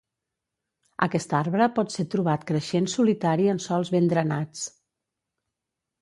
[1.07, 4.65] Aquest arbre pot ser trobat creixent solitari en sòls ben drenats.